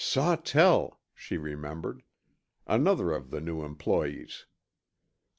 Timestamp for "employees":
3.63-4.47